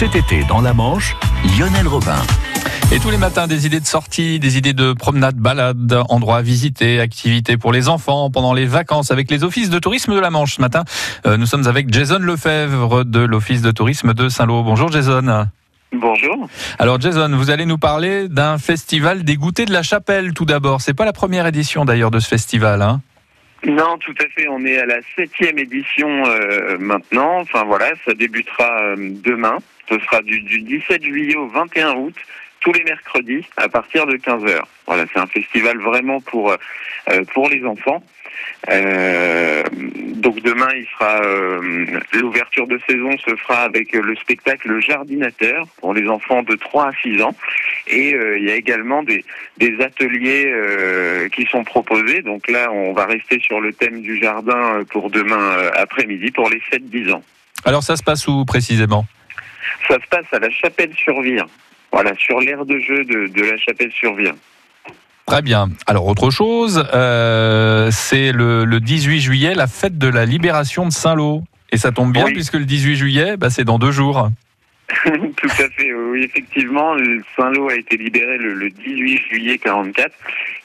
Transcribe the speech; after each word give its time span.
Cet 0.00 0.16
été, 0.16 0.44
dans 0.44 0.62
la 0.62 0.72
Manche, 0.72 1.14
Lionel 1.44 1.86
Robin. 1.86 2.16
Et 2.90 2.98
tous 3.00 3.10
les 3.10 3.18
matins, 3.18 3.46
des 3.46 3.66
idées 3.66 3.80
de 3.80 3.86
sortie, 3.86 4.38
des 4.38 4.56
idées 4.56 4.72
de 4.72 4.94
promenade, 4.94 5.36
balade, 5.36 6.02
endroits 6.08 6.38
à 6.38 6.40
visiter, 6.40 7.00
activités 7.00 7.58
pour 7.58 7.70
les 7.70 7.90
enfants 7.90 8.30
pendant 8.30 8.54
les 8.54 8.64
vacances 8.64 9.10
avec 9.10 9.30
les 9.30 9.44
offices 9.44 9.68
de 9.68 9.78
tourisme 9.78 10.14
de 10.14 10.18
la 10.18 10.30
Manche. 10.30 10.56
Ce 10.56 10.60
matin, 10.62 10.84
euh, 11.26 11.36
nous 11.36 11.44
sommes 11.44 11.66
avec 11.66 11.92
Jason 11.92 12.18
Lefebvre 12.18 13.04
de 13.04 13.20
l'office 13.20 13.60
de 13.60 13.72
tourisme 13.72 14.14
de 14.14 14.30
Saint-Lô. 14.30 14.62
Bonjour 14.62 14.90
Jason. 14.90 15.48
Bonjour. 15.92 16.48
Alors 16.78 16.98
Jason, 16.98 17.28
vous 17.36 17.50
allez 17.50 17.66
nous 17.66 17.76
parler 17.76 18.26
d'un 18.28 18.56
festival 18.56 19.22
des 19.22 19.36
goûters 19.36 19.66
de 19.66 19.72
la 19.74 19.82
chapelle 19.82 20.32
tout 20.32 20.46
d'abord. 20.46 20.80
C'est 20.80 20.94
pas 20.94 21.04
la 21.04 21.12
première 21.12 21.46
édition 21.46 21.84
d'ailleurs 21.84 22.10
de 22.10 22.20
ce 22.20 22.28
festival, 22.28 22.80
hein 22.80 23.02
Non, 23.64 23.98
tout 23.98 24.14
à 24.20 24.28
fait. 24.28 24.48
On 24.48 24.64
est 24.64 24.78
à 24.78 24.86
la 24.86 25.00
septième 25.16 25.58
édition 25.58 26.24
euh, 26.26 26.78
maintenant. 26.78 27.40
Enfin 27.40 27.64
voilà, 27.64 27.92
ça 28.04 28.14
débutera 28.14 28.82
euh, 28.82 28.96
demain. 28.98 29.58
Ce 29.88 29.98
sera 29.98 30.22
du, 30.22 30.40
du 30.40 30.60
17 30.60 31.02
juillet 31.02 31.36
au 31.36 31.48
21 31.48 31.94
août 31.96 32.14
tous 32.60 32.72
les 32.72 32.84
mercredis 32.84 33.44
à 33.56 33.68
partir 33.68 34.06
de 34.06 34.16
15h. 34.16 34.60
Voilà, 34.86 35.04
c'est 35.12 35.20
un 35.20 35.26
festival 35.26 35.78
vraiment 35.78 36.20
pour 36.20 36.52
euh, 36.52 37.24
pour 37.32 37.48
les 37.48 37.64
enfants. 37.64 38.02
Euh, 38.70 39.62
donc 40.16 40.40
demain, 40.42 40.68
il 40.74 40.86
sera 40.86 41.22
euh, 41.22 42.00
l'ouverture 42.12 42.66
de 42.66 42.78
saison 42.88 43.10
se 43.18 43.34
fera 43.36 43.62
avec 43.62 43.92
le 43.92 44.14
spectacle 44.16 44.68
Le 44.68 44.80
Jardinateur 44.80 45.66
pour 45.80 45.94
les 45.94 46.08
enfants 46.08 46.42
de 46.42 46.54
3 46.56 46.88
à 46.88 46.92
6 47.02 47.22
ans 47.22 47.34
et 47.86 48.14
euh, 48.14 48.38
il 48.38 48.44
y 48.44 48.50
a 48.50 48.54
également 48.54 49.02
des 49.02 49.24
des 49.56 49.80
ateliers 49.80 50.46
euh, 50.46 51.28
qui 51.30 51.46
sont 51.46 51.64
proposés. 51.64 52.22
Donc 52.22 52.48
là, 52.48 52.70
on 52.70 52.92
va 52.92 53.06
rester 53.06 53.40
sur 53.40 53.60
le 53.60 53.72
thème 53.72 54.02
du 54.02 54.20
jardin 54.20 54.84
pour 54.90 55.10
demain 55.10 55.56
après-midi 55.74 56.30
pour 56.30 56.50
les 56.50 56.60
7-10 56.72 57.12
ans. 57.12 57.22
Alors 57.64 57.82
ça 57.82 57.96
se 57.96 58.02
passe 58.02 58.26
où 58.26 58.44
précisément? 58.44 59.06
Ça 59.88 59.94
se 59.94 60.06
passe 60.08 60.26
à 60.32 60.38
la 60.38 60.50
Chapelle-sur-Vire. 60.50 61.46
Voilà, 61.92 62.12
sur 62.18 62.40
l'aire 62.40 62.64
de 62.64 62.78
jeu 62.78 63.04
de, 63.04 63.26
de 63.28 63.42
la 63.50 63.56
Chapelle-sur-Vire. 63.58 64.34
Très 65.26 65.42
bien. 65.42 65.68
Alors 65.86 66.06
autre 66.06 66.30
chose, 66.30 66.84
euh, 66.92 67.88
c'est 67.92 68.32
le, 68.32 68.64
le 68.64 68.80
18 68.80 69.20
juillet, 69.20 69.54
la 69.54 69.66
fête 69.66 69.96
de 69.98 70.08
la 70.08 70.24
libération 70.26 70.86
de 70.86 70.92
Saint-Lô. 70.92 71.42
Et 71.72 71.76
ça 71.76 71.92
tombe 71.92 72.12
bien 72.12 72.24
Oui. 72.24 72.32
puisque 72.32 72.54
le 72.54 72.64
18 72.64 72.96
juillet, 72.96 73.36
bah, 73.36 73.48
c'est 73.50 73.62
dans 73.64 73.78
deux 73.78 73.92
jours. 73.92 74.30
Tout 75.36 75.46
à 75.46 75.68
fait, 75.70 75.92
oui, 75.92 76.24
effectivement, 76.24 76.94
Saint-Lô 77.36 77.70
a 77.70 77.76
été 77.76 77.96
libéré 77.96 78.36
le, 78.36 78.54
le 78.54 78.70
18 78.70 79.18
juillet 79.28 79.58
44 79.58 80.12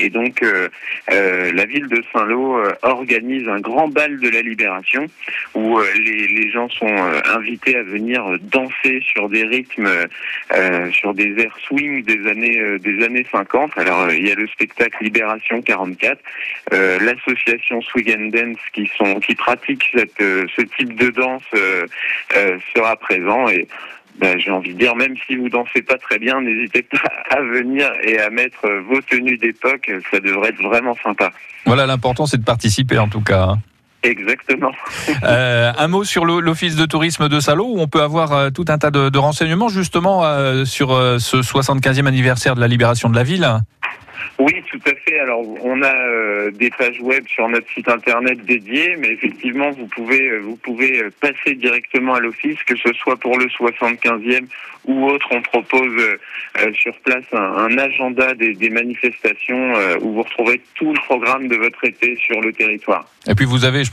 et 0.00 0.08
donc 0.08 0.42
euh, 0.42 0.68
euh, 1.10 1.52
la 1.52 1.66
ville 1.66 1.86
de 1.88 2.02
Saint-Lô 2.12 2.58
euh, 2.58 2.72
organise 2.82 3.48
un 3.48 3.60
grand 3.60 3.88
bal 3.88 4.18
de 4.18 4.28
la 4.28 4.40
libération 4.40 5.06
où 5.54 5.78
euh, 5.78 5.84
les, 5.96 6.26
les 6.28 6.50
gens 6.50 6.68
sont 6.68 6.86
euh, 6.86 7.20
invités 7.34 7.76
à 7.76 7.82
venir 7.82 8.24
danser 8.42 9.00
sur 9.02 9.28
des 9.28 9.44
rythmes, 9.44 9.88
sur 10.92 11.14
des 11.14 11.34
airs 11.40 11.56
swing 11.66 12.02
des 12.04 12.26
années 12.28 12.78
des 12.78 13.04
années 13.04 13.26
50. 13.30 13.76
Alors 13.76 14.10
il 14.10 14.26
y 14.26 14.32
a 14.32 14.34
le 14.34 14.46
spectacle 14.48 15.02
Libération 15.02 15.60
44, 15.60 16.18
euh, 16.72 16.98
l'association 17.00 17.80
Swing 17.82 18.14
and 18.16 18.26
Dance 18.28 18.58
qui 18.72 18.90
sont 18.96 19.20
qui 19.20 19.34
pratique 19.34 19.84
cette, 19.94 20.18
ce 20.18 20.62
type 20.76 20.94
de 20.94 21.10
danse 21.10 21.42
sera 22.74 22.96
présent 22.96 23.48
et 23.48 23.66
ben, 24.20 24.38
j'ai 24.38 24.50
envie 24.50 24.74
de 24.74 24.78
dire, 24.78 24.94
même 24.94 25.14
si 25.26 25.36
vous 25.36 25.48
dansez 25.48 25.82
pas 25.82 25.96
très 25.98 26.18
bien, 26.18 26.40
n'hésitez 26.40 26.82
pas 26.82 26.98
à 27.30 27.40
venir 27.40 27.90
et 28.02 28.18
à 28.20 28.30
mettre 28.30 28.68
vos 28.88 29.00
tenues 29.00 29.38
d'époque. 29.38 29.90
Ça 30.10 30.20
devrait 30.20 30.50
être 30.50 30.62
vraiment 30.62 30.94
sympa. 31.02 31.32
Voilà, 31.66 31.86
l'important 31.86 32.26
c'est 32.26 32.38
de 32.38 32.44
participer 32.44 32.98
en 32.98 33.08
tout 33.08 33.20
cas. 33.22 33.42
hein. 33.50 33.58
Exactement. 34.02 34.72
Euh, 35.24 35.72
un 35.76 35.88
mot 35.88 36.04
sur 36.04 36.24
l'o- 36.24 36.40
l'office 36.40 36.76
de 36.76 36.86
tourisme 36.86 37.28
de 37.28 37.40
Saint-Lô 37.40 37.66
où 37.74 37.80
on 37.80 37.88
peut 37.88 38.00
avoir 38.00 38.32
euh, 38.32 38.50
tout 38.50 38.64
un 38.68 38.78
tas 38.78 38.90
de, 38.90 39.08
de 39.10 39.18
renseignements 39.18 39.68
justement 39.68 40.24
euh, 40.24 40.64
sur 40.64 40.90
ce 40.90 41.36
75e 41.38 42.06
anniversaire 42.06 42.54
de 42.54 42.60
la 42.60 42.68
libération 42.68 43.10
de 43.10 43.16
la 43.16 43.22
ville. 43.22 43.46
Oui, 44.40 44.54
tout 44.70 44.80
à 44.86 44.94
fait. 44.94 45.20
Alors, 45.20 45.42
on 45.62 45.82
a 45.82 45.94
euh, 45.94 46.50
des 46.50 46.70
pages 46.70 46.98
web 47.02 47.24
sur 47.28 47.46
notre 47.50 47.70
site 47.74 47.90
internet 47.90 48.42
dédié, 48.46 48.96
mais 48.98 49.08
effectivement, 49.08 49.70
vous 49.70 49.84
pouvez 49.84 50.30
euh, 50.30 50.56
euh, 50.66 51.10
passer 51.20 51.56
directement 51.56 52.14
à 52.14 52.20
l'office, 52.20 52.56
que 52.64 52.74
ce 52.74 52.90
soit 52.94 53.18
pour 53.18 53.36
le 53.36 53.44
75e 53.48 54.46
ou 54.86 55.04
autre. 55.08 55.26
On 55.30 55.42
propose 55.42 55.92
sur 56.72 56.94
place 57.00 57.24
un, 57.32 57.76
agenda 57.76 58.32
des, 58.34 58.70
manifestations 58.70 59.74
où 60.00 60.14
vous 60.14 60.22
retrouverez 60.22 60.60
tout 60.74 60.94
le 60.94 61.00
programme 61.00 61.48
de 61.48 61.56
votre 61.56 61.84
été 61.84 62.16
sur 62.16 62.40
le 62.40 62.50
territoire. 62.52 63.06
Et 63.28 63.34
puis 63.34 63.44
vous 63.44 63.66
avez, 63.66 63.84